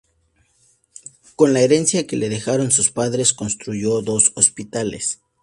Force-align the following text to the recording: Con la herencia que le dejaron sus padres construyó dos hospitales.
Con 1.35 1.53
la 1.53 1.59
herencia 1.61 2.07
que 2.07 2.15
le 2.15 2.27
dejaron 2.29 2.71
sus 2.71 2.89
padres 2.89 3.33
construyó 3.33 4.01
dos 4.01 4.31
hospitales. 4.33 5.21